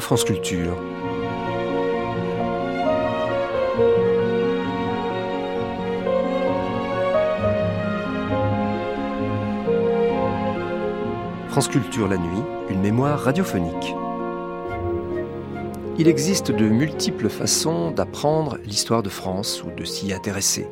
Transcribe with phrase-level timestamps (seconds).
[0.00, 0.76] France Culture.
[11.48, 13.94] France Culture la nuit, une mémoire radiophonique.
[15.98, 20.66] Il existe de multiples façons d'apprendre l'histoire de France ou de s'y intéresser.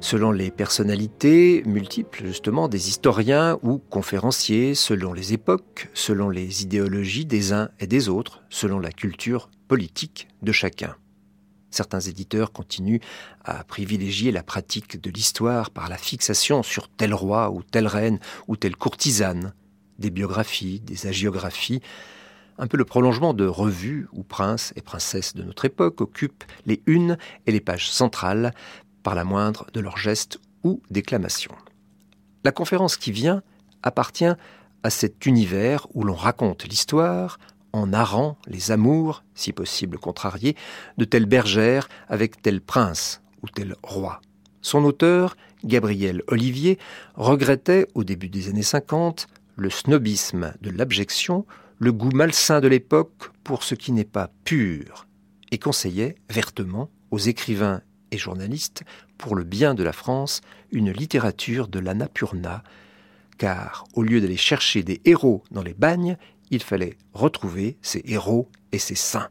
[0.00, 7.26] Selon les personnalités multiples, justement, des historiens ou conférenciers, selon les époques, selon les idéologies
[7.26, 10.96] des uns et des autres, selon la culture politique de chacun.
[11.70, 13.00] Certains éditeurs continuent
[13.44, 18.18] à privilégier la pratique de l'histoire par la fixation sur tel roi ou telle reine
[18.48, 19.52] ou telle courtisane,
[19.98, 21.82] des biographies, des hagiographies,
[22.58, 26.82] un peu le prolongement de revues où princes et princesses de notre époque occupent les
[26.86, 28.52] unes et les pages centrales
[29.02, 31.54] par la moindre de leurs gestes ou déclamations.
[32.44, 33.42] La conférence qui vient
[33.82, 34.32] appartient
[34.82, 37.38] à cet univers où l'on raconte l'histoire
[37.72, 40.56] en narrant les amours, si possible contrariés,
[40.98, 44.20] de telle bergère avec tel prince ou tel roi.
[44.62, 46.78] Son auteur, Gabriel Olivier,
[47.14, 51.46] regrettait au début des années 50 le snobisme de l'abjection,
[51.78, 55.06] le goût malsain de l'époque pour ce qui n'est pas pur,
[55.50, 58.82] et conseillait vertement aux écrivains et journalistes
[59.18, 62.62] pour le bien de la France une littérature de l'anapurna,
[63.38, 66.16] car au lieu d'aller chercher des héros dans les bagnes,
[66.50, 69.28] il fallait retrouver ces héros et ces saints.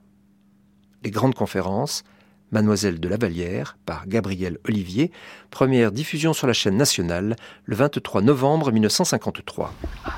[1.03, 2.03] Les grandes conférences,
[2.52, 5.11] Mademoiselle de la Vallière par Gabriel Olivier,
[5.52, 7.35] première diffusion sur la chaîne nationale
[7.66, 9.73] le 23 novembre 1953.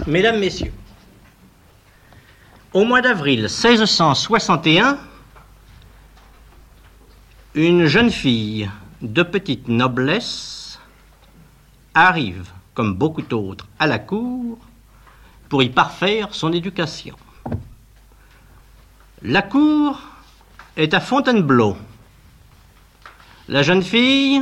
[0.07, 0.71] Mesdames, Messieurs,
[2.73, 4.97] au mois d'avril 1661,
[7.53, 8.69] une jeune fille
[9.01, 10.79] de petite noblesse
[11.93, 14.57] arrive, comme beaucoup d'autres, à la cour
[15.49, 17.17] pour y parfaire son éducation.
[19.21, 19.99] La cour
[20.77, 21.75] est à Fontainebleau.
[23.49, 24.41] La jeune fille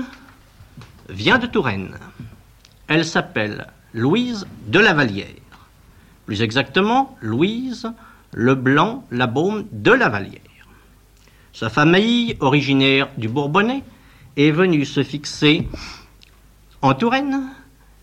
[1.10, 1.98] vient de Touraine.
[2.88, 5.26] Elle s'appelle Louise de la Vallière.
[6.28, 7.92] Plus exactement, Louise
[8.34, 10.49] Leblanc Labaume de la Vallière.
[11.54, 13.84] Sa famille, originaire du Bourbonnais,
[14.38, 15.68] est venue se fixer
[16.82, 17.50] en Touraine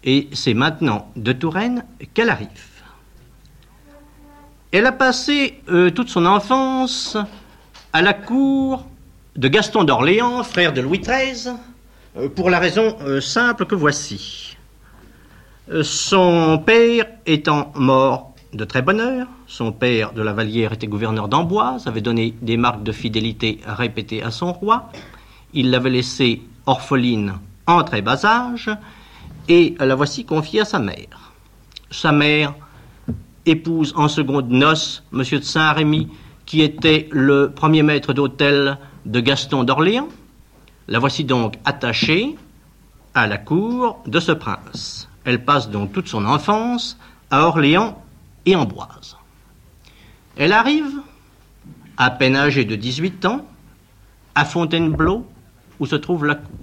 [0.04, 2.48] et c'est maintenant de Touraine qu'elle arrive.
[4.72, 7.16] Elle a passé euh, toute son enfance
[7.92, 8.86] à la cour
[9.36, 11.54] de Gaston d'Orléans, frère de Louis XIII,
[12.16, 14.56] euh, pour la raison euh, simple que voici.
[15.82, 21.28] son père étant mort de très bonne heure, son père de la Vallière était gouverneur
[21.28, 24.90] d'Amboise, avait donné des marques de fidélité répétées à son roi.
[25.52, 27.34] Il l'avait laissée orpheline
[27.66, 28.70] en très bas âge
[29.48, 31.32] et la voici confiée à sa mère.
[31.90, 32.54] Sa mère
[33.44, 35.22] épouse en seconde noce M.
[35.22, 36.08] de Saint-Rémy,
[36.46, 40.08] qui était le premier maître d'hôtel de Gaston d'Orléans.
[40.88, 42.36] La voici donc attachée
[43.14, 45.08] à la cour de ce prince.
[45.24, 46.98] Elle passe donc toute son enfance
[47.30, 48.00] à Orléans
[48.46, 49.16] et Amboise.
[50.36, 51.02] Elle arrive,
[51.96, 53.46] à peine âgée de 18 ans,
[54.34, 55.26] à Fontainebleau,
[55.80, 56.54] où se trouve la cour.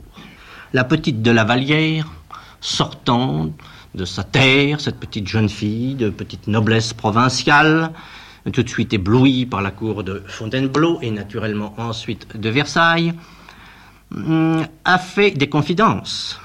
[0.73, 2.09] La petite de la Vallière,
[2.61, 3.51] sortant
[3.93, 7.91] de sa terre, cette petite jeune fille de petite noblesse provinciale,
[8.51, 13.13] tout de suite éblouie par la cour de Fontainebleau et naturellement ensuite de Versailles,
[14.13, 16.39] hum, a fait des confidences.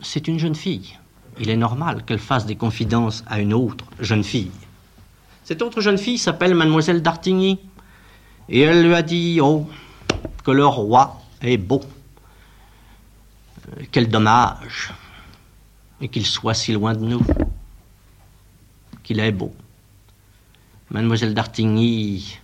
[0.00, 0.98] C'est une jeune fille.
[1.38, 4.50] Il est normal qu'elle fasse des confidences à une autre jeune fille.
[5.46, 7.60] Cette autre jeune fille s'appelle Mademoiselle d'Artigny.
[8.48, 9.68] Et elle lui a dit, oh,
[10.42, 11.82] que le roi est beau.
[13.68, 14.92] Euh, quel dommage.
[16.00, 17.24] Et qu'il soit si loin de nous.
[19.04, 19.54] Qu'il est beau.
[20.90, 22.40] Mademoiselle d'Artigny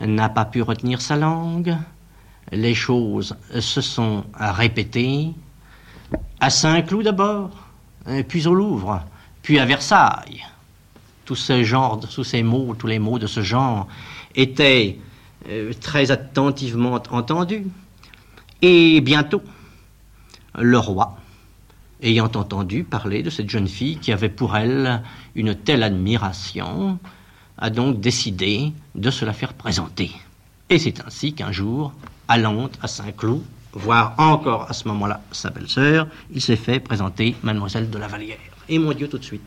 [0.00, 1.76] n'a pas pu retenir sa langue.
[2.52, 5.34] Les choses se sont répétées.
[6.40, 7.50] À Saint-Cloud d'abord,
[8.28, 9.04] puis au Louvre,
[9.42, 10.42] puis à Versailles
[11.34, 13.86] tous ces mots, tous les mots de ce genre
[14.34, 14.98] étaient
[15.48, 17.66] euh, très attentivement entendus.
[18.62, 19.42] Et bientôt,
[20.58, 21.16] le roi,
[22.02, 25.02] ayant entendu parler de cette jeune fille qui avait pour elle
[25.34, 26.98] une telle admiration,
[27.58, 30.10] a donc décidé de se la faire présenter.
[30.68, 31.92] Et c'est ainsi qu'un jour,
[32.28, 33.42] allant à Saint-Cloud,
[33.72, 38.38] voir encore à ce moment-là sa belle-sœur, il s'est fait présenter mademoiselle de la Vallière.
[38.68, 39.42] Et mon Dieu, tout de suite,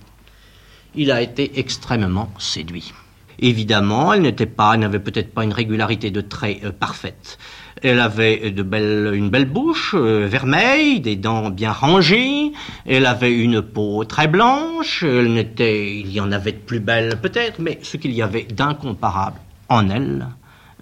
[0.95, 2.93] il a été extrêmement séduit.
[3.39, 7.37] Évidemment, elle n'était pas, n'avait peut-être pas une régularité de traits euh, parfaite.
[7.81, 12.53] Elle avait de belles, une belle bouche euh, vermeille, des dents bien rangées.
[12.85, 15.03] Elle avait une peau très blanche.
[15.03, 18.43] Elle n'était, il y en avait de plus belles peut-être, mais ce qu'il y avait
[18.43, 20.27] d'incomparable en elle,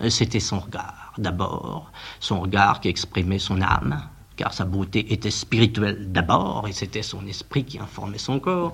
[0.10, 1.14] c'était son regard.
[1.18, 4.02] D'abord, son regard qui exprimait son âme,
[4.36, 8.74] car sa beauté était spirituelle d'abord, et c'était son esprit qui informait son corps.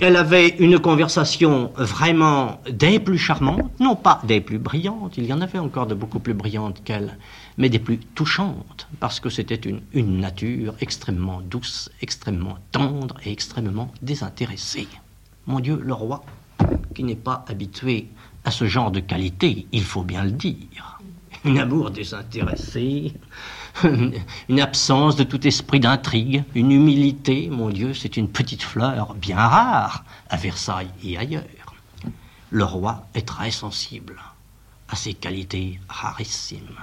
[0.00, 5.32] Elle avait une conversation vraiment des plus charmantes, non pas des plus brillantes, il y
[5.32, 7.18] en avait encore de beaucoup plus brillantes qu'elle,
[7.56, 13.32] mais des plus touchantes, parce que c'était une, une nature extrêmement douce, extrêmement tendre et
[13.32, 14.88] extrêmement désintéressée.
[15.46, 16.24] Mon Dieu, le roi,
[16.94, 18.08] qui n'est pas habitué
[18.44, 21.00] à ce genre de qualité, il faut bien le dire.
[21.44, 23.14] Un amour désintéressé,
[24.48, 29.36] une absence de tout esprit d'intrigue, une humilité, mon Dieu, c'est une petite fleur bien
[29.36, 31.44] rare à Versailles et ailleurs.
[32.50, 34.20] Le roi est très sensible
[34.88, 36.78] à ces qualités rarissimes.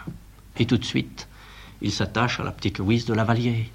[0.58, 1.28] Et tout de suite,
[1.82, 3.66] il s'attache à la petite Louise de la Vallière.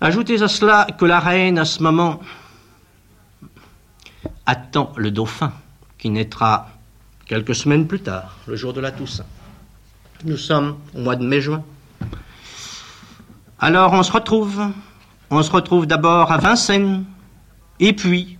[0.00, 2.20] Ajoutez à cela que la reine, à ce moment,
[4.46, 5.52] attend le dauphin,
[5.96, 6.68] qui naîtra
[7.26, 9.26] quelques semaines plus tard, le jour de la Toussaint.
[10.24, 11.62] Nous sommes au mois de mai-juin.
[13.60, 14.62] Alors on se retrouve.
[15.30, 17.04] On se retrouve d'abord à Vincennes,
[17.80, 18.38] et puis,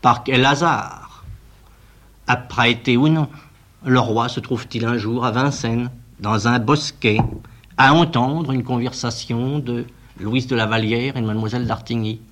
[0.00, 1.22] par quel hasard,
[2.26, 3.28] après été ou non,
[3.84, 7.18] le roi se trouve-t-il un jour à Vincennes, dans un bosquet,
[7.76, 9.84] à entendre une conversation de
[10.18, 12.22] Louise de la Vallière et de mademoiselle d'Artigny.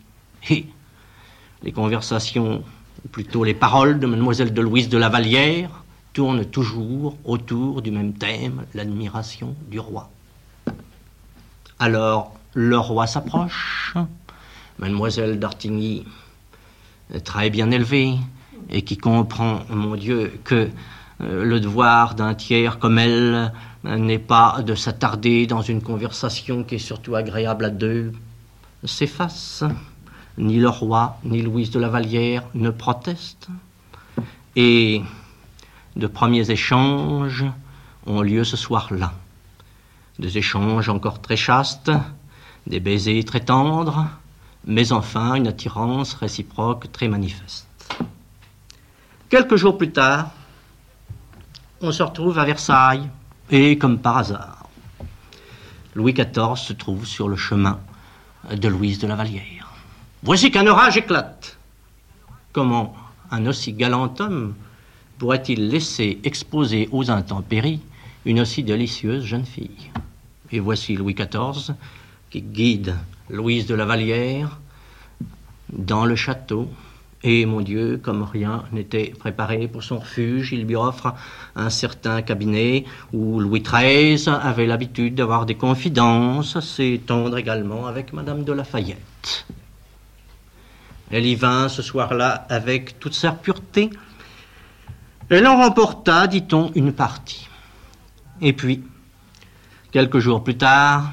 [0.49, 2.65] Les conversations,
[3.05, 7.91] ou plutôt les paroles de mademoiselle de Louise de la Vallière, tourne toujours autour du
[7.91, 10.11] même thème, l'admiration du roi.
[11.79, 13.95] Alors, le roi s'approche.
[14.79, 16.05] Mademoiselle d'Artigny,
[17.25, 18.15] très bien élevée,
[18.71, 20.69] et qui comprend, mon Dieu, que
[21.21, 23.53] euh, le devoir d'un tiers comme elle
[23.85, 28.13] n'est pas de s'attarder dans une conversation qui est surtout agréable à deux,
[28.85, 29.65] s'efface.
[30.37, 33.49] Ni le roi, ni Louise de la Vallière ne protestent.
[34.55, 35.03] Et
[35.99, 37.45] de premiers échanges
[38.07, 39.13] ont lieu ce soir-là.
[40.19, 41.91] Des échanges encore très chastes,
[42.67, 44.07] des baisers très tendres,
[44.65, 47.67] mais enfin une attirance réciproque très manifeste.
[49.29, 50.31] Quelques jours plus tard,
[51.81, 53.09] on se retrouve à Versailles,
[53.51, 54.67] et comme par hasard,
[55.95, 57.81] Louis XIV se trouve sur le chemin
[58.51, 59.69] de Louise de la Vallière.
[60.23, 61.59] Voici qu'un orage éclate.
[62.53, 62.95] Comment
[63.31, 64.55] un aussi galant homme
[65.19, 67.81] pourrait-il laisser exposer aux intempéries
[68.25, 69.91] une aussi délicieuse jeune fille?
[70.51, 71.75] Et voici Louis XIV
[72.31, 72.95] qui guide
[73.31, 74.59] Louise de la Vallière
[75.73, 76.69] dans le château.
[77.25, 81.15] Et mon Dieu, comme rien n'était préparé pour son refuge, il lui offre
[81.57, 88.13] un certain cabinet où Louis XIII avait l'habitude d'avoir des confidences assez tendres également avec
[88.13, 89.47] Madame de Lafayette.
[91.11, 93.91] Elle y vint ce soir-là avec toute sa pureté,
[95.31, 97.49] elle en remporta, dit-on, une partie.
[98.41, 98.83] Et puis,
[99.91, 101.13] quelques jours plus tard,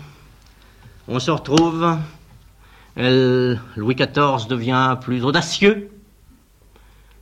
[1.07, 1.97] on se retrouve.
[2.95, 5.91] Louis XIV devient plus audacieux.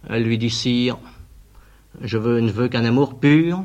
[0.08, 0.98] Elle lui dit Sire,
[2.02, 3.64] je ne veux qu'un amour pur.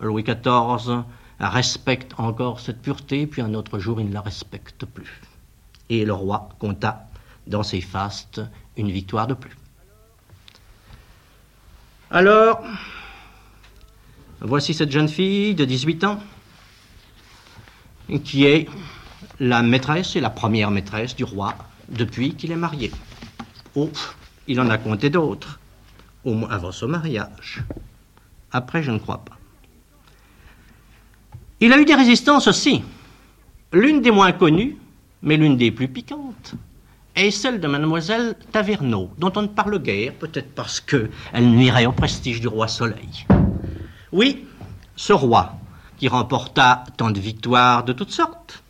[0.00, 1.04] Louis XIV
[1.38, 5.20] respecte encore cette pureté, puis un autre jour il ne la respecte plus.
[5.90, 7.06] Et le roi compta
[7.46, 8.40] dans ses fastes
[8.76, 9.56] une victoire de plus.
[12.10, 12.62] Alors,
[14.40, 16.20] voici cette jeune fille de 18 ans
[18.22, 18.68] qui est
[19.40, 21.54] la maîtresse et la première maîtresse du roi
[21.88, 22.92] depuis qu'il est marié.
[23.74, 23.90] Oh,
[24.46, 25.58] il en a compté d'autres,
[26.24, 27.62] au moins avant son mariage.
[28.52, 29.38] Après, je ne crois pas.
[31.60, 32.82] Il a eu des résistances aussi.
[33.72, 34.76] L'une des moins connues,
[35.22, 36.54] mais l'une des plus piquantes,
[37.14, 41.10] est celle de mademoiselle Taverneau, dont on ne parle guère, peut-être parce qu'elle
[41.50, 43.26] nuirait au prestige du roi Soleil.
[44.12, 44.46] Oui,
[44.96, 45.54] ce roi,
[45.96, 48.62] qui remporta tant de victoires de toutes sortes,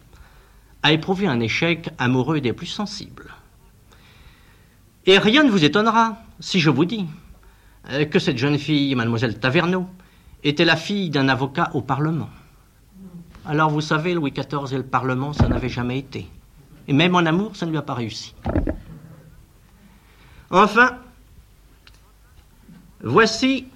[0.83, 3.31] a éprouvé un échec amoureux des plus sensibles.
[5.07, 7.07] Et rien ne vous étonnera si je vous dis
[7.91, 9.87] euh, que cette jeune fille, mademoiselle Taverneau,
[10.43, 12.29] était la fille d'un avocat au Parlement.
[13.47, 16.27] Alors vous savez, Louis XIV et le Parlement, ça n'avait jamais été.
[16.87, 18.35] Et même en amour, ça ne lui a pas réussi.
[20.50, 20.99] Enfin,
[23.03, 23.67] voici,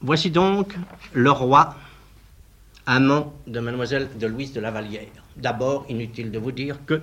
[0.00, 0.74] voici donc
[1.12, 1.76] le roi,
[2.86, 5.08] amant de mademoiselle de Louise de la Vallière.
[5.36, 7.02] D'abord, inutile de vous dire que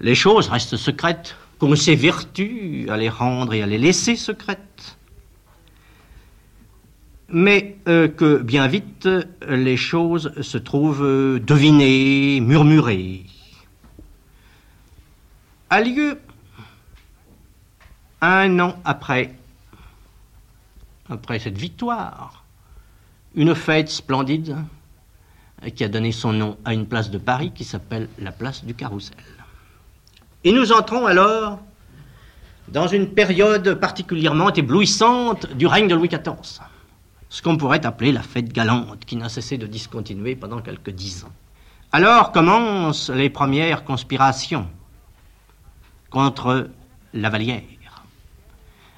[0.00, 4.97] les choses restent secrètes, qu'on s'évertue à les rendre et à les laisser secrètes
[7.28, 9.08] mais euh, que bien vite
[9.48, 13.24] les choses se trouvent devinées, murmurées.
[15.70, 16.18] A lieu
[18.20, 19.34] un an après
[21.10, 22.44] après cette victoire,
[23.34, 24.56] une fête splendide
[25.74, 28.74] qui a donné son nom à une place de Paris qui s'appelle la place du
[28.74, 29.16] Carrousel.
[30.44, 31.60] Et nous entrons alors
[32.68, 36.60] dans une période particulièrement éblouissante du règne de Louis XIV,
[37.28, 41.24] ce qu'on pourrait appeler la fête galante qui n'a cessé de discontinuer pendant quelques dix
[41.24, 41.32] ans.
[41.92, 44.68] Alors commencent les premières conspirations
[46.10, 46.70] contre
[47.14, 47.62] la Vallière.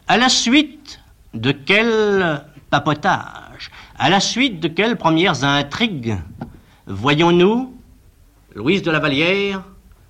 [0.08, 1.00] À la suite
[1.34, 6.18] de quel papotage, à la suite de quelles premières intrigues
[6.87, 7.75] voyons-nous
[8.54, 9.62] Louise de la Vallière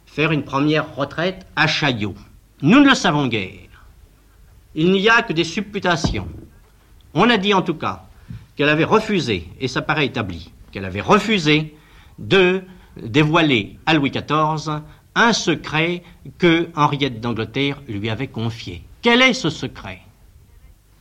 [0.06, 2.14] faire une première retraite à Chaillot?
[2.62, 3.84] Nous ne le savons guère.
[4.74, 6.28] Il n'y a que des supputations.
[7.12, 8.04] On a dit en tout cas
[8.60, 11.74] qu'elle avait refusé, et ça paraît établi, qu'elle avait refusé
[12.18, 12.62] de
[13.00, 14.82] dévoiler à Louis XIV
[15.14, 16.02] un secret
[16.36, 18.84] que Henriette d'Angleterre lui avait confié.
[19.00, 20.02] Quel est ce secret?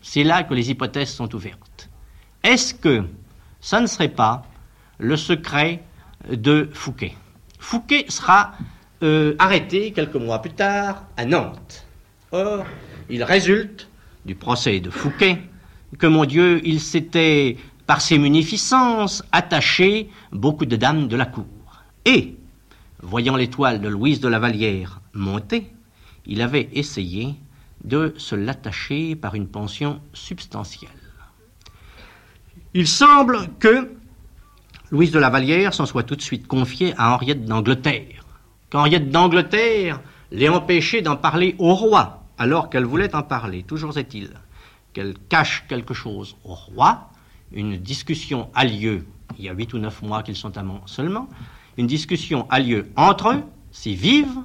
[0.01, 1.89] C'est là que les hypothèses sont ouvertes.
[2.45, 3.03] Est-ce que
[3.59, 4.43] ça ne serait pas
[4.97, 5.83] le secret
[6.31, 7.13] de Fouquet?
[7.59, 8.53] Fouquet sera
[9.03, 11.85] euh, arrêté quelques mois plus tard à Nantes.
[12.31, 12.63] Or,
[13.09, 13.89] il résulte
[14.23, 15.39] du procès de Fouquet
[15.98, 21.46] que, mon Dieu, il s'était, par ses munificences, attaché beaucoup de dames de la cour.
[22.05, 22.38] Et,
[23.01, 25.72] voyant l'étoile de Louise de la Vallière monter,
[26.25, 27.36] il avait essayé
[27.84, 30.89] de se l'attacher par une pension substantielle.
[32.74, 33.89] Il semble que
[34.91, 38.25] Louise de la Vallière s'en soit tout de suite confiée à Henriette d'Angleterre,
[38.69, 43.63] qu'Henriette d'Angleterre l'ait empêchée d'en parler au roi, alors qu'elle voulait en parler.
[43.63, 44.29] Toujours est-il
[44.99, 47.09] qu'elle cache quelque chose au roi.
[47.53, 49.05] Une discussion a lieu,
[49.37, 51.29] il y a huit ou neuf mois qu'ils sont amants seulement,
[51.77, 54.35] une discussion a lieu entre eux, si vive,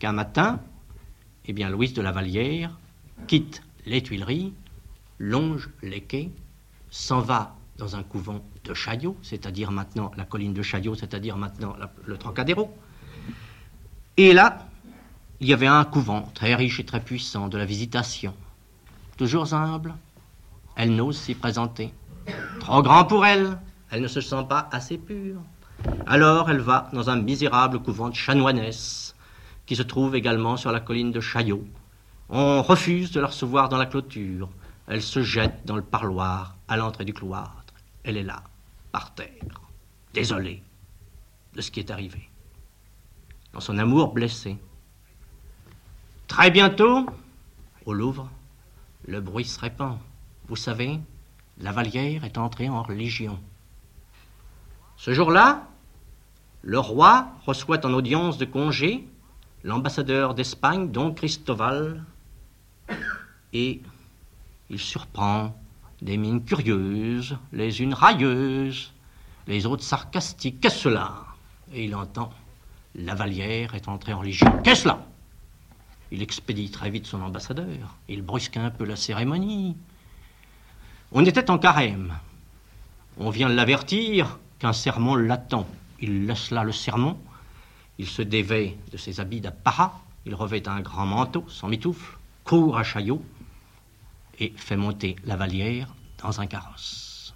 [0.00, 0.58] qu'un matin,
[1.46, 2.76] eh bien, Louise de la Vallière
[3.28, 4.52] quitte les Tuileries,
[5.20, 6.30] longe les quais,
[6.90, 11.76] s'en va dans un couvent de Chaillot, c'est-à-dire maintenant la colline de Chaillot, c'est-à-dire maintenant
[12.04, 12.76] le Trocadéro.
[14.16, 14.66] Et là,
[15.38, 18.34] il y avait un couvent très riche et très puissant de la visitation.
[19.16, 19.94] Toujours humble,
[20.76, 21.92] elle n'ose s'y présenter.
[22.58, 23.58] Trop grand pour elle,
[23.90, 25.40] elle ne se sent pas assez pure.
[26.06, 29.14] Alors elle va dans un misérable couvent de chanoinesses
[29.66, 31.64] qui se trouve également sur la colline de Chaillot.
[32.28, 34.48] On refuse de la recevoir dans la clôture.
[34.88, 37.72] Elle se jette dans le parloir à l'entrée du cloître.
[38.02, 38.42] Elle est là,
[38.92, 39.60] par terre,
[40.12, 40.62] désolée
[41.54, 42.28] de ce qui est arrivé,
[43.52, 44.58] dans son amour blessé.
[46.26, 47.06] Très bientôt,
[47.86, 48.28] au Louvre,
[49.06, 49.98] le bruit se répand.
[50.48, 50.98] Vous savez,
[51.58, 53.38] la Vallière est entrée en religion.
[54.96, 55.68] Ce jour-là,
[56.62, 59.06] le roi reçoit en audience de congé
[59.62, 62.04] l'ambassadeur d'Espagne, don Cristoval,
[63.52, 63.80] et
[64.70, 65.56] il surprend
[66.02, 68.92] des mines curieuses, les unes railleuses,
[69.46, 70.60] les autres sarcastiques.
[70.60, 71.24] Qu'est-ce cela?
[71.72, 72.32] Et il entend
[72.94, 74.60] La Vallière est entrée en religion.
[74.62, 75.06] Qu'est-ce cela?
[76.14, 77.96] Il expédie très vite son ambassadeur.
[78.08, 79.76] Il brusque un peu la cérémonie.
[81.10, 82.14] On était en carême.
[83.18, 85.66] On vient l'avertir qu'un sermon l'attend.
[85.98, 87.18] Il laisse là le sermon.
[87.98, 90.00] Il se dévait de ses habits d'apparat.
[90.24, 93.20] Il revêt un grand manteau, sans mitoufle, court à Chaillot
[94.38, 95.92] et fait monter la Vallière
[96.22, 97.34] dans un carrosse.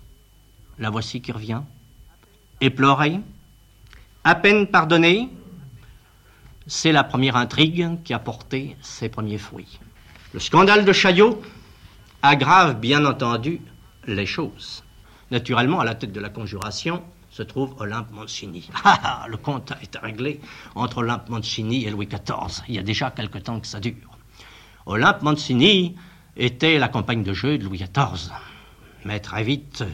[0.78, 1.62] La voici qui revient,
[2.61, 3.18] éplorée,
[4.23, 5.30] à peine pardonnée.
[6.70, 9.80] C'est la première intrigue qui a porté ses premiers fruits.
[10.34, 11.40] Le scandale de Chaillot
[12.20, 13.62] aggrave bien entendu
[14.06, 14.84] les choses.
[15.30, 18.68] Naturellement, à la tête de la conjuration se trouve Olympe Mancini.
[18.84, 20.42] Ah, ah, le compte été réglé
[20.75, 22.62] entre Olympe Mancini et Louis XIV.
[22.68, 24.18] Il y a déjà quelque temps que ça dure.
[24.84, 25.96] Olympe Mancini
[26.37, 28.30] était la compagne de jeu de Louis XIV.
[29.06, 29.84] Mais très vite,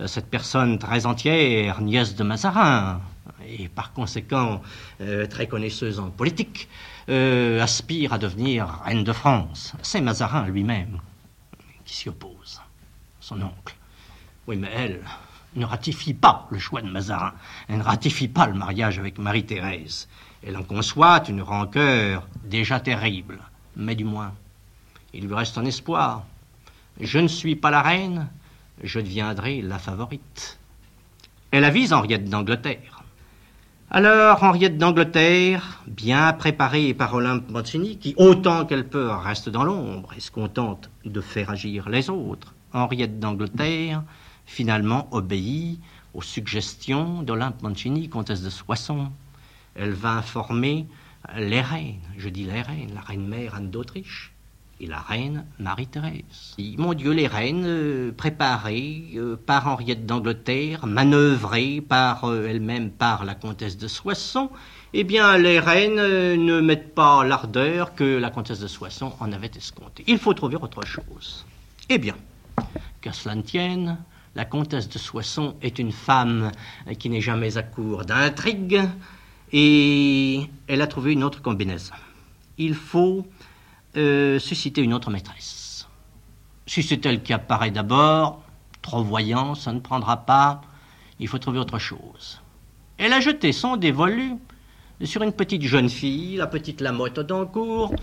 [0.00, 3.00] euh, cette personne très entière, nièce de Mazarin,
[3.46, 4.62] et par conséquent
[5.00, 6.68] euh, très connaisseuse en politique,
[7.08, 9.74] euh, aspire à devenir reine de France.
[9.82, 11.00] C'est Mazarin lui-même
[11.84, 12.60] qui s'y oppose,
[13.20, 13.76] son oncle.
[14.46, 15.00] Oui, mais elle
[15.54, 17.34] ne ratifie pas le choix de Mazarin.
[17.68, 20.08] Elle ne ratifie pas le mariage avec Marie-Thérèse.
[20.46, 23.38] Elle en conçoit une rancœur déjà terrible.
[23.76, 24.32] Mais du moins,
[25.12, 26.24] il lui reste un espoir.
[27.00, 28.28] Je ne suis pas la reine,
[28.82, 30.58] je deviendrai la favorite.
[31.50, 32.95] Elle avise Henriette d'Angleterre.
[33.88, 40.12] Alors, Henriette d'Angleterre, bien préparée par Olympe Mancini, qui, autant qu'elle peut, reste dans l'ombre
[40.16, 44.02] et se contente de faire agir les autres, Henriette d'Angleterre,
[44.44, 45.80] finalement, obéit
[46.14, 49.12] aux suggestions d'Olympe Mancini, comtesse de Soissons.
[49.76, 50.88] Elle va informer
[51.38, 54.32] les reines, je dis les reines, la reine mère Anne d'Autriche,
[54.80, 56.56] et la reine Marie-Thérèse.
[56.76, 63.24] Mon Dieu, les reines euh, préparées euh, par Henriette d'Angleterre, manœuvrées par euh, elle-même par
[63.24, 64.50] la comtesse de Soissons,
[64.92, 69.50] eh bien, les reines ne mettent pas l'ardeur que la comtesse de Soissons en avait
[69.56, 70.04] escompté.
[70.06, 71.44] Il faut trouver autre chose.
[71.88, 72.16] Eh bien,
[73.00, 73.98] que cela ne tienne,
[74.34, 76.50] la comtesse de Soissons est une femme
[76.98, 78.82] qui n'est jamais à court d'intrigue
[79.52, 81.94] et elle a trouvé une autre combinaison.
[82.58, 83.26] Il faut
[83.96, 85.88] euh, susciter une autre maîtresse.
[86.66, 88.42] Si c'est elle qui apparaît d'abord,
[88.82, 90.60] trop voyant, ça ne prendra pas.
[91.18, 92.40] Il faut trouver autre chose.
[92.98, 94.34] Elle a jeté son dévolu
[95.04, 97.94] sur une petite jeune fille, la petite Lamotte d'Ancourt,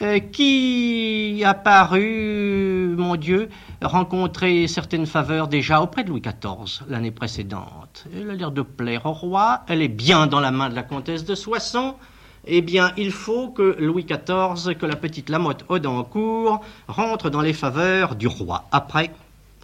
[0.00, 3.48] euh, qui a paru, mon Dieu,
[3.82, 8.06] rencontrer certaines faveurs déjà auprès de Louis XIV l'année précédente.
[8.14, 10.84] Elle a l'air de plaire au roi, elle est bien dans la main de la
[10.84, 11.96] comtesse de Soissons,
[12.46, 17.52] eh bien, il faut que Louis XIV, que la petite Lamotte Audencourt rentre dans les
[17.52, 18.64] faveurs du roi.
[18.72, 19.10] Après,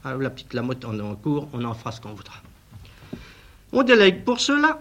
[0.07, 2.35] euh, la petite Lamotte Audencourt, on en fera ce qu'on voudra.
[3.73, 4.81] On délègue pour cela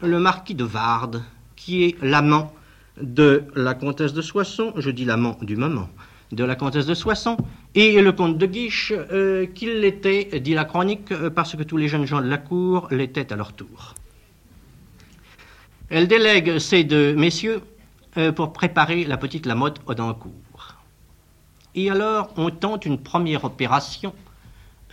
[0.00, 1.22] le marquis de Vardes,
[1.56, 2.52] qui est l'amant
[3.00, 5.88] de la comtesse de Soissons, je dis l'amant du moment,
[6.32, 7.36] de la comtesse de Soissons,
[7.74, 11.76] et le comte de Guiche, euh, qu'il l'était, dit la chronique, euh, parce que tous
[11.76, 13.94] les jeunes gens de la cour l'étaient à leur tour.
[15.94, 17.60] Elle délègue ces deux messieurs
[18.16, 20.78] euh, pour préparer la petite Lamotte Audencourt.
[21.74, 24.14] Et alors, on tente une première opération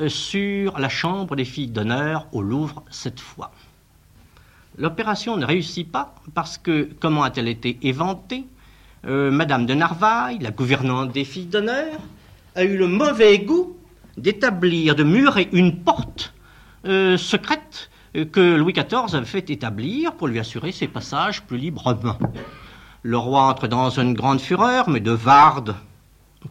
[0.02, 3.54] euh, sur la chambre des filles d'honneur au Louvre cette fois.
[4.78, 8.44] L'opération ne réussit pas parce que, comment a-t-elle été éventée
[9.06, 11.98] euh, Madame de Narvaille, la gouvernante des filles d'honneur,
[12.56, 13.78] a eu le mauvais goût
[14.18, 16.34] d'établir, de murer une porte
[16.84, 22.18] secrète que Louis XIV avait fait établir pour lui assurer ses passages plus librement.
[23.04, 25.76] Le roi entre dans une grande fureur, mais de Varde,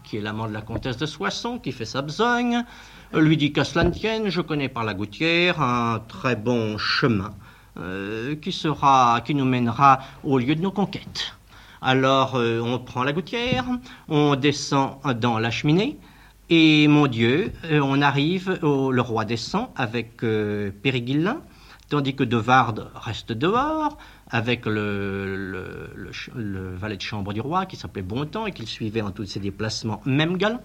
[0.05, 2.65] qui est l'amant de la comtesse de Soissons, qui fait sa besogne,
[3.13, 7.35] lui dit qu'à cela ne tienne, je connais par la gouttière un très bon chemin
[7.79, 11.35] euh, qui sera, qui nous mènera au lieu de nos conquêtes.
[11.81, 13.65] Alors euh, on prend la gouttière,
[14.09, 15.99] on descend dans la cheminée,
[16.51, 20.71] et mon Dieu, euh, on arrive, le roi descend avec euh,
[21.91, 23.99] tandis que De Varde reste dehors
[24.31, 25.91] avec le,
[26.35, 30.01] valet de chambre du roi qui s'appelait Bontemps et qu'il suivait en tous ses déplacements,
[30.07, 30.63] même galant.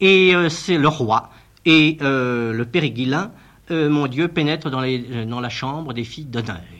[0.00, 1.30] Et euh, c'est le roi
[1.64, 3.30] et le Périguillin,
[3.70, 4.82] mon Dieu, pénètrent dans,
[5.26, 6.79] dans la chambre des filles d'honneur.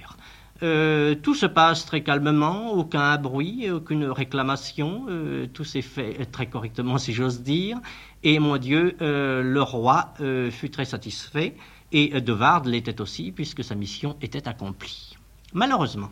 [0.63, 6.47] Euh, tout se passe très calmement, aucun bruit, aucune réclamation, euh, tout s'est fait très
[6.47, 7.79] correctement si j'ose dire.
[8.23, 10.13] Et mon Dieu, euh, le roi
[10.51, 11.55] fut très satisfait
[11.93, 15.17] et De Varde l'était aussi puisque sa mission était accomplie.
[15.55, 16.11] Malheureusement,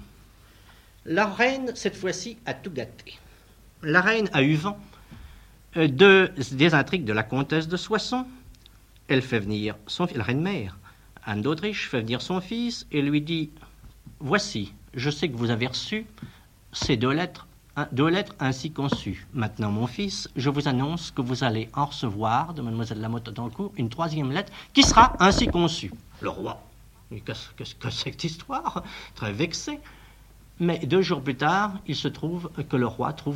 [1.04, 3.18] la reine, cette fois-ci, a tout gâté.
[3.82, 4.78] La reine a eu vent
[5.76, 8.26] de, des intrigues de la comtesse de Soissons.
[9.06, 10.76] Elle fait venir son fils, la reine-mère,
[11.24, 13.50] Anne d'Autriche, fait venir son fils et lui dit
[14.20, 16.04] Voici, je sais que vous avez reçu
[16.72, 17.46] ces deux lettres,
[17.92, 19.28] deux lettres ainsi conçues.
[19.32, 23.72] Maintenant, mon fils, je vous annonce que vous allez en recevoir de mademoiselle Lamotte d'Ancourt
[23.76, 25.92] une troisième lettre qui sera ainsi conçue.
[26.20, 26.60] Le roi,
[27.24, 28.82] qu'est-ce que c'est que cette histoire?
[29.14, 29.78] Très vexé.
[30.60, 33.32] Mais deux jours plus tard, il se trouve que le roi euh,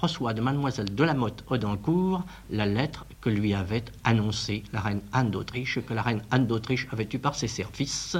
[0.00, 5.02] reçoit de mademoiselle de la Motte Audencourt la lettre que lui avait annoncée la reine
[5.12, 8.16] Anne d'Autriche, que la reine Anne d'Autriche avait eue par ses services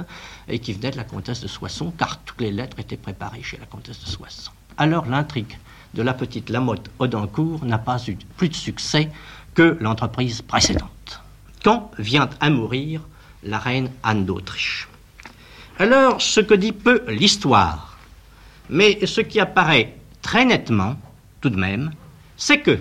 [0.47, 3.57] et qui venait de la comtesse de Soissons, car toutes les lettres étaient préparées chez
[3.57, 4.51] la comtesse de Soissons.
[4.77, 5.57] Alors l'intrigue
[5.95, 9.09] de la petite Lamotte Audencourt n'a pas eu plus de succès
[9.55, 11.21] que l'entreprise précédente.
[11.63, 13.01] Quand vient à mourir
[13.41, 14.87] la reine Anne d'Autriche?
[15.79, 17.94] Alors, ce que dit peu l'histoire,
[18.69, 20.95] mais ce qui apparaît très nettement,
[21.41, 21.91] tout de même,
[22.37, 22.79] c'est que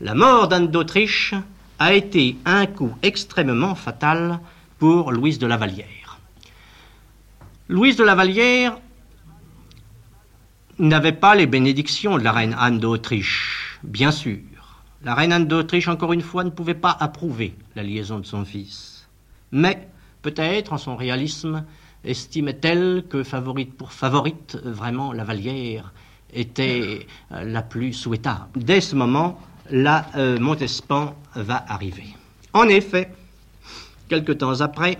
[0.00, 1.34] la mort d'Anne d'Autriche
[1.78, 4.40] a été un coup extrêmement fatal
[4.78, 6.18] pour Louise de la Vallière.
[7.68, 8.78] Louise de la Vallière
[10.78, 14.38] n'avait pas les bénédictions de la reine Anne d'Autriche, bien sûr.
[15.02, 18.44] La reine Anne d'Autriche, encore une fois, ne pouvait pas approuver la liaison de son
[18.44, 19.08] fils.
[19.52, 19.88] Mais,
[20.22, 21.64] peut-être, en son réalisme,
[22.06, 25.92] estimait-elle que favorite pour favorite, vraiment la Vallière
[26.32, 28.46] était euh, la plus souhaitable?
[28.54, 29.40] Dès ce moment,
[29.70, 32.06] la euh, Montespan va arriver.
[32.52, 33.10] En effet,
[34.08, 34.98] quelque temps après,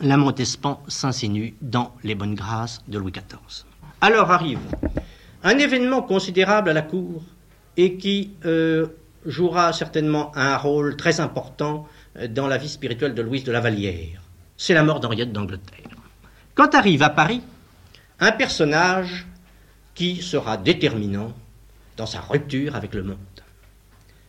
[0.00, 3.64] la Montespan s'insinue dans les bonnes grâces de Louis XIV.
[4.00, 4.58] Alors arrive
[5.42, 7.22] un événement considérable à la cour
[7.76, 8.88] et qui euh,
[9.24, 11.86] jouera certainement un rôle très important
[12.30, 14.20] dans la vie spirituelle de Louise de la Vallière.
[14.56, 15.99] C'est la mort d'Henriette d'Angleterre.
[16.60, 17.40] Quand arrive à Paris
[18.18, 19.26] un personnage
[19.94, 21.32] qui sera déterminant
[21.96, 23.16] dans sa rupture avec le monde.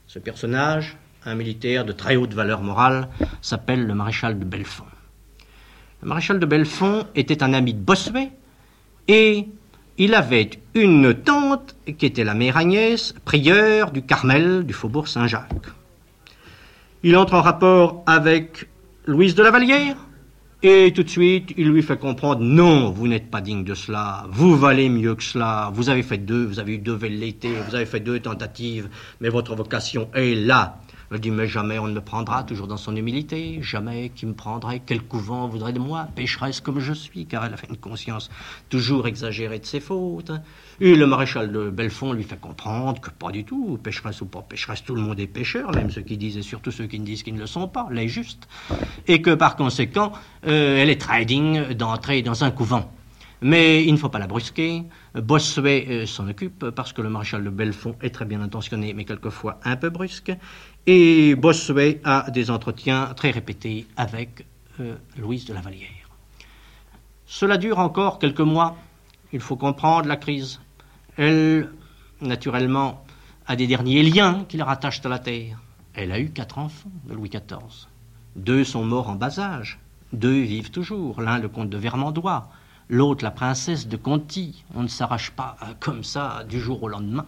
[0.07, 3.09] Ce personnage, un militaire de très haute valeur morale,
[3.41, 4.85] s'appelle le maréchal de Belfond.
[6.01, 8.31] Le maréchal de Belfond était un ami de Bossuet
[9.09, 9.49] et
[9.97, 15.67] il avait une tante qui était la mère Agnès, prieure du Carmel du faubourg Saint-Jacques.
[17.03, 18.69] Il entre en rapport avec
[19.05, 19.97] Louise de la Vallière,
[20.63, 24.25] et tout de suite, il lui fait comprendre, non, vous n'êtes pas digne de cela,
[24.29, 27.73] vous valez mieux que cela, vous avez fait deux, vous avez eu deux velléités, vous
[27.73, 28.87] avez fait deux tentatives,
[29.21, 30.79] mais votre vocation est là.
[31.11, 34.33] Elle dit, mais jamais on ne me prendra, toujours dans son humilité, jamais qui me
[34.33, 37.75] prendrait, quel couvent voudrait de moi, pécheresse comme je suis, car elle a fait une
[37.75, 38.29] conscience
[38.69, 40.31] toujours exagérée de ses fautes.
[40.79, 44.41] Et le maréchal de Belfond lui fait comprendre que pas du tout, pécheresse ou pas
[44.41, 47.05] pécheresse, tout le monde est pécheur, même ceux qui disent, et surtout ceux qui ne
[47.05, 48.47] disent qu'ils ne le sont pas, les justes,
[49.07, 50.13] et que par conséquent,
[50.47, 52.89] euh, elle est très digne d'entrer dans un couvent.
[53.41, 54.83] Mais il ne faut pas la brusquer.
[55.15, 59.03] Bossuet euh, s'en occupe parce que le maréchal de Belfond est très bien intentionné, mais
[59.03, 60.31] quelquefois un peu brusque.
[60.85, 64.45] Et Bossuet a des entretiens très répétés avec
[64.79, 65.89] euh, Louise de la Vallière.
[67.25, 68.77] Cela dure encore quelques mois.
[69.33, 70.59] Il faut comprendre la crise.
[71.17, 71.71] Elle,
[72.21, 73.03] naturellement,
[73.47, 75.59] a des derniers liens qui la rattachent à la terre.
[75.93, 77.87] Elle a eu quatre enfants de Louis XIV.
[78.35, 79.79] Deux sont morts en bas âge.
[80.13, 81.21] Deux vivent toujours.
[81.21, 82.49] L'un, le comte de Vermandois,
[82.91, 84.63] l'autre la princesse de Conti.
[84.75, 87.25] On ne s'arrache pas euh, comme ça du jour au lendemain.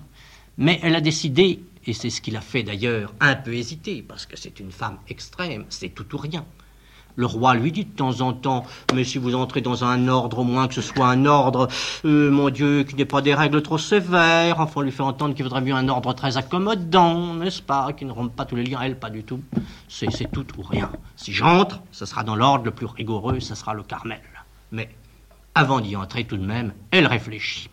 [0.57, 4.27] Mais elle a décidé, et c'est ce qui l'a fait d'ailleurs un peu hésiter, parce
[4.27, 6.45] que c'est une femme extrême, c'est tout ou rien.
[7.15, 10.39] Le roi lui dit de temps en temps, mais si vous entrez dans un ordre,
[10.39, 11.67] au moins que ce soit un ordre,
[12.05, 15.33] euh, mon Dieu, qui n'ait pas des règles trop sévères, enfin on lui fait entendre
[15.33, 18.63] qu'il vaudrait mieux un ordre très accommodant, n'est-ce pas, qui ne rompe pas tous les
[18.63, 19.41] liens, elle pas du tout.
[19.87, 20.91] C'est tout ou rien.
[21.15, 24.21] Si j'entre, ce sera dans l'ordre le plus rigoureux, ce sera le Carmel.
[24.71, 24.89] Mais
[25.55, 27.69] avant d'y entrer tout de même, elle réfléchit.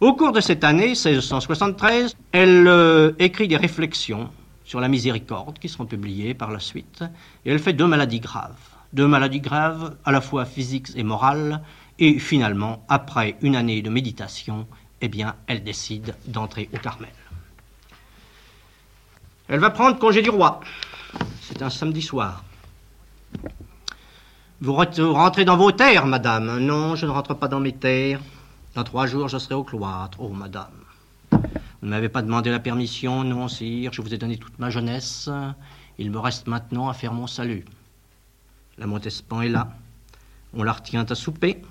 [0.00, 4.30] Au cours de cette année 1673, elle euh, écrit des réflexions
[4.64, 7.02] sur la miséricorde qui seront publiées par la suite,
[7.44, 8.54] et elle fait deux maladies graves.
[8.92, 11.62] Deux maladies graves à la fois physiques et morales,
[11.98, 14.66] et finalement, après une année de méditation,
[15.00, 17.10] eh bien, elle décide d'entrer au Carmel.
[19.48, 20.60] Elle va prendre congé du roi.
[21.40, 22.44] C'est un samedi soir.
[24.60, 26.58] Vous rentrez dans vos terres, madame.
[26.58, 28.20] Non, je ne rentre pas dans mes terres.
[28.74, 30.18] Dans trois jours, je serai au cloître.
[30.20, 30.66] Oh, madame.
[31.30, 31.38] Vous
[31.82, 33.92] ne m'avez pas demandé la permission, non, sire.
[33.92, 35.30] Je vous ai donné toute ma jeunesse.
[35.98, 37.64] Il me reste maintenant à faire mon salut.
[38.78, 39.68] La Montespan est là.
[40.54, 41.62] On la retient à souper.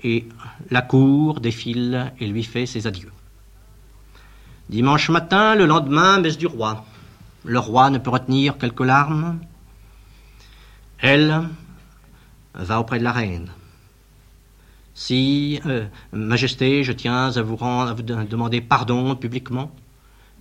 [0.00, 0.28] Et
[0.70, 3.10] la cour défile et lui fait ses adieux.
[4.68, 6.84] Dimanche matin, le lendemain, messe du roi.
[7.44, 9.40] Le roi ne peut retenir quelques larmes.
[10.98, 11.42] Elle,
[12.54, 13.50] va auprès de la reine.
[14.94, 19.72] Si, euh, Majesté, je tiens à vous, demander pardon publiquement.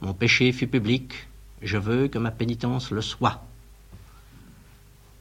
[0.02, 1.28] Mon péché fut public.
[1.62, 3.44] Je veux que ma pénitence le soit.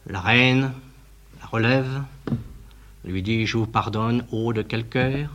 [0.06, 0.72] La reine
[1.40, 2.02] la relève,
[3.04, 5.30] lui dit Je vous pardonne, ô de quel cœur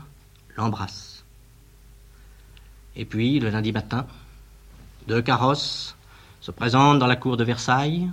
[0.55, 1.23] l'embrasse.
[2.95, 4.07] Et puis, le lundi matin,
[5.07, 5.95] deux carrosses
[6.41, 8.09] se présentent dans la cour de Versailles.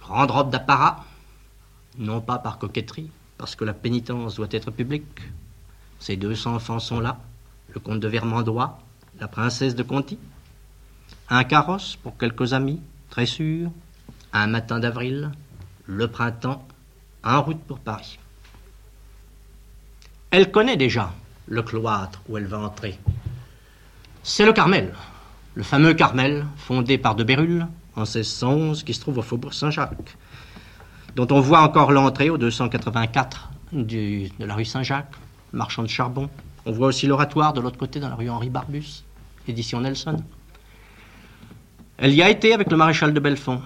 [0.00, 1.05] Grande robe d'apparat,
[1.98, 5.20] non pas par coquetterie, parce que la pénitence doit être publique.
[5.98, 7.18] Ces deux enfants sont là,
[7.74, 8.78] le comte de Vermandois,
[9.20, 10.18] la princesse de Conti.
[11.28, 12.80] Un carrosse pour quelques amis,
[13.10, 13.70] très sûr,
[14.32, 15.30] un matin d'avril,
[15.86, 16.66] le printemps,
[17.24, 18.18] en route pour Paris.
[20.30, 21.12] Elle connaît déjà
[21.48, 22.98] le cloître où elle va entrer.
[24.22, 24.92] C'est le Carmel,
[25.54, 30.16] le fameux Carmel fondé par de Bérulle en 1611 qui se trouve au faubourg Saint-Jacques
[31.16, 35.14] dont on voit encore l'entrée au 284 de la rue Saint-Jacques,
[35.54, 36.28] marchand de charbon.
[36.66, 39.02] On voit aussi l'oratoire de l'autre côté dans la rue Henri Barbus,
[39.48, 40.22] édition Nelson.
[41.96, 43.62] Elle y a été avec le maréchal de Belfond.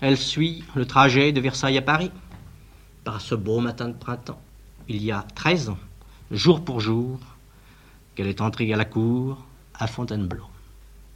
[0.00, 2.10] Elle suit le trajet de Versailles à Paris
[3.04, 4.40] par ce beau matin de printemps.
[4.88, 5.78] Il y a 13 ans,
[6.32, 7.20] jour pour jour,
[8.16, 9.46] qu'elle est entrée à la cour
[9.78, 10.46] à Fontainebleau.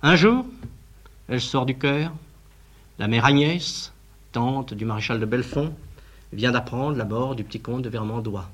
[0.05, 0.47] Un jour,
[1.29, 2.13] elle sort du cœur.
[3.01, 3.93] La mère Agnès,
[4.33, 5.75] tante du maréchal de Belfond,
[6.33, 8.49] vient d'apprendre la mort du petit comte de Vermandois.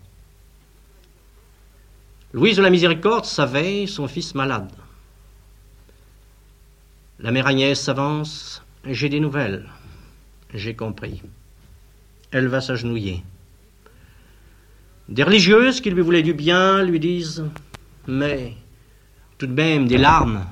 [2.32, 4.72] Louise de la Miséricorde savait son fils malade.
[7.18, 8.62] La mère Agnès s'avance.
[8.84, 9.68] J'ai des nouvelles.
[10.52, 11.22] J'ai compris.
[12.30, 13.22] Elle va s'agenouiller.
[15.08, 17.44] Des religieuses qui lui voulaient du bien lui disent
[18.06, 18.54] Mais
[19.38, 20.44] tout de même, des larmes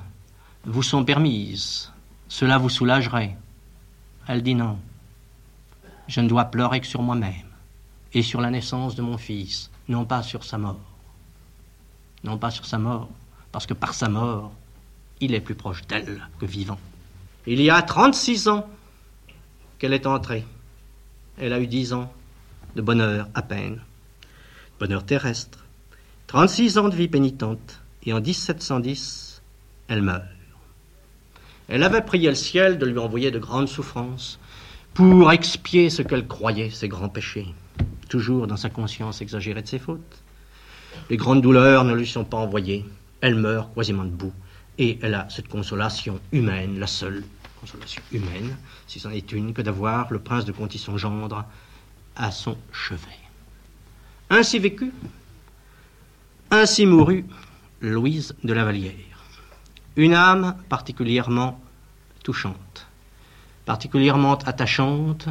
[0.64, 1.92] vous sont permises.
[2.28, 3.36] Cela vous soulagerait.
[4.26, 4.78] Elle dit non
[6.08, 7.48] je ne dois pleurer que sur moi-même
[8.12, 10.80] et sur la naissance de mon fils, non pas sur sa mort.
[12.22, 13.10] Non pas sur sa mort,
[13.52, 14.52] parce que par sa mort,
[15.20, 16.78] il est plus proche d'elle que vivant.
[17.46, 18.66] Il y a 36 ans
[19.78, 20.46] qu'elle est entrée.
[21.38, 22.12] Elle a eu 10 ans
[22.76, 23.80] de bonheur à peine.
[24.80, 25.64] Bonheur terrestre.
[26.28, 27.80] 36 ans de vie pénitente.
[28.04, 29.42] Et en 1710,
[29.88, 30.24] elle meurt.
[31.68, 34.38] Elle avait prié le ciel de lui envoyer de grandes souffrances
[34.94, 37.52] pour expier ce qu'elle croyait ses grands péchés,
[38.08, 40.22] toujours dans sa conscience exagérée de ses fautes.
[41.10, 42.86] Les grandes douleurs ne lui sont pas envoyées.
[43.20, 44.32] Elle meurt quasiment debout.
[44.78, 47.24] Et elle a cette consolation humaine, la seule
[47.60, 51.44] consolation humaine, si c'en est une, que d'avoir le prince de Conti son gendre
[52.14, 53.00] à son chevet.
[54.30, 54.92] Ainsi vécu,
[56.50, 57.24] ainsi mourut
[57.80, 58.92] Louise de la Vallière.
[59.96, 61.60] Une âme particulièrement
[62.22, 62.86] touchante,
[63.64, 65.28] particulièrement attachante,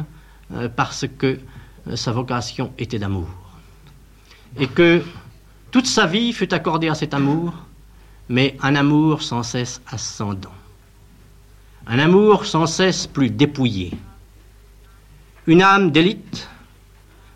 [0.52, 1.38] euh, parce que
[1.88, 3.28] euh, sa vocation était d'amour.
[4.58, 5.02] Et que
[5.70, 7.54] toute sa vie fut accordée à cet amour,
[8.28, 10.52] mais un amour sans cesse ascendant.
[11.86, 13.92] Un amour sans cesse plus dépouillé.
[15.46, 16.48] Une âme d'élite,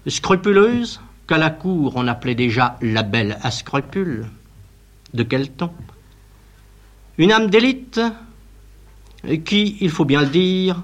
[0.06, 4.26] scrupuleuse, qu'à la cour on appelait déjà la belle à scrupules.
[5.14, 5.70] De quel ton
[7.18, 8.00] Une âme d'élite
[9.44, 10.82] qui, il faut bien le dire,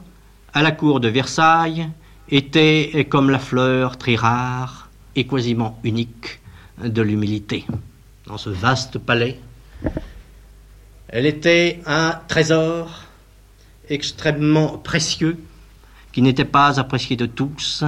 [0.52, 1.88] à la cour de Versailles,
[2.28, 6.40] était comme la fleur très rare et quasiment unique
[6.82, 7.64] de l'humilité.
[8.26, 9.38] Dans ce vaste palais,
[11.08, 13.04] elle était un trésor
[13.88, 15.38] extrêmement précieux
[16.12, 17.84] qui n'était pas apprécié de tous,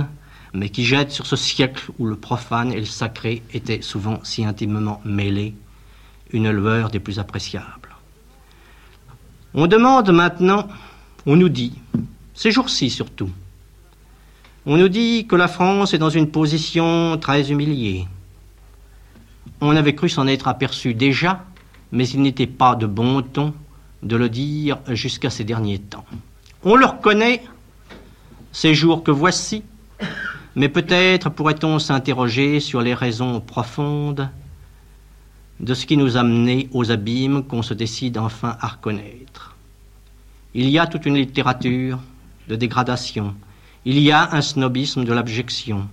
[0.53, 4.45] mais qui jette sur ce siècle où le profane et le sacré étaient souvent si
[4.45, 5.55] intimement mêlés
[6.33, 7.86] une lueur des plus appréciables.
[9.55, 10.69] On demande maintenant,
[11.25, 11.79] on nous dit,
[12.35, 13.31] ces jours-ci surtout,
[14.67, 18.07] on nous dit que la France est dans une position très humiliée,
[19.61, 21.45] on avait cru s'en être aperçu déjà,
[21.93, 23.55] mais il n'était pas de bon ton
[24.03, 26.05] de le dire jusqu'à ces derniers temps.
[26.63, 27.43] On le reconnaît,
[28.53, 29.63] ces jours que voici,
[30.55, 34.29] mais peut-être pourrait-on s'interroger sur les raisons profondes
[35.61, 39.57] de ce qui nous a menés aux abîmes qu'on se décide enfin à reconnaître.
[40.55, 41.99] Il y a toute une littérature
[42.49, 43.35] de dégradation,
[43.85, 45.89] il y a un snobisme de l'abjection,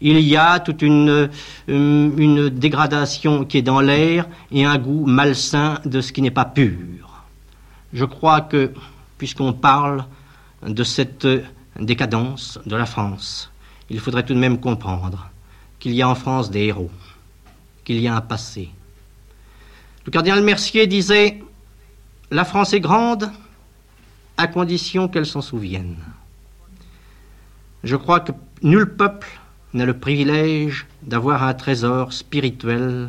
[0.00, 1.28] il y a toute une, euh,
[1.68, 6.44] une dégradation qui est dans l'air et un goût malsain de ce qui n'est pas
[6.44, 7.24] pur.
[7.92, 8.72] Je crois que,
[9.18, 10.04] puisqu'on parle
[10.66, 11.26] de cette
[11.78, 13.50] décadence de la France,
[13.90, 15.30] il faudrait tout de même comprendre
[15.78, 16.90] qu'il y a en France des héros,
[17.84, 18.70] qu'il y a un passé.
[20.04, 21.42] Le cardinal Mercier disait
[22.30, 23.30] La France est grande
[24.36, 25.96] à condition qu'elle s'en souvienne.
[27.84, 29.28] Je crois que nul peuple
[29.74, 33.08] n'a le privilège d'avoir un trésor spirituel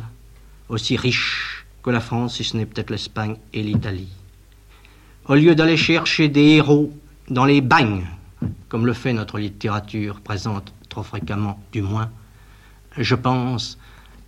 [0.68, 4.08] aussi riche que la France, si ce n'est peut-être l'Espagne et l'Italie.
[5.26, 6.92] Au lieu d'aller chercher des héros
[7.28, 8.06] dans les bagnes,
[8.68, 12.10] comme le fait notre littérature présente trop fréquemment du moins,
[12.96, 13.78] je pense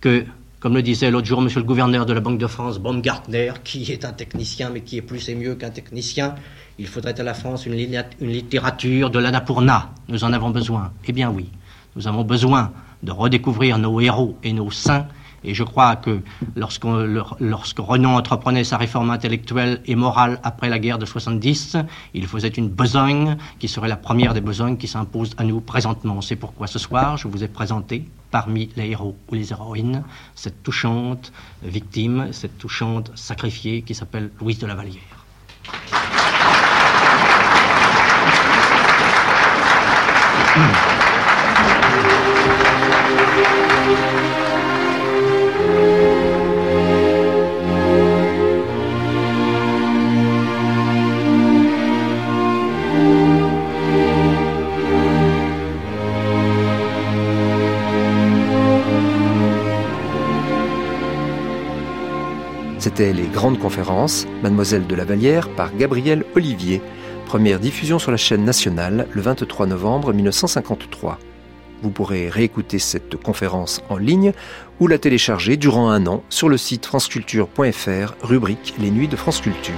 [0.01, 0.25] que,
[0.59, 3.91] comme le disait l'autre jour monsieur le gouverneur de la Banque de France, Baumgartner, qui
[3.91, 6.33] est un technicien mais qui est plus et mieux qu'un technicien,
[6.79, 7.75] il faudrait à la France une,
[8.21, 9.91] littérature de l'Annapurna.
[10.07, 10.91] Nous en avons besoin.
[11.07, 11.49] Eh bien oui.
[11.95, 12.71] Nous avons besoin
[13.03, 15.07] de redécouvrir nos héros et nos saints.
[15.43, 16.21] Et je crois que
[16.55, 16.85] lorsque,
[17.39, 21.77] lorsque Renan entreprenait sa réforme intellectuelle et morale après la guerre de 70,
[22.15, 26.21] il faisait une besogne qui serait la première des besognes qui s'impose à nous présentement.
[26.21, 30.03] C'est pourquoi ce soir, je vous ai présenté, parmi les héros ou les héroïnes,
[30.35, 31.31] cette touchante
[31.63, 35.25] victime, cette touchante sacrifiée qui s'appelle Louise de la Vallière.
[62.97, 66.81] C'était les grandes conférences, Mademoiselle de la Vallière par Gabriel Olivier.
[67.27, 71.19] Première diffusion sur la chaîne nationale le 23 novembre 1953.
[71.83, 74.33] Vous pourrez réécouter cette conférence en ligne
[74.79, 79.41] ou la télécharger durant un an sur le site franceculture.fr, rubrique Les Nuits de France
[79.41, 79.75] Culture.